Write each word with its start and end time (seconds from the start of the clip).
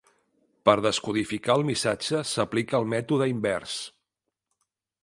Per 0.69 0.73
descodificar 0.85 1.57
el 1.61 1.65
missatge, 1.67 2.23
s'aplica 2.31 2.81
el 2.81 2.89
mètode 2.95 3.31
invers. 3.35 3.79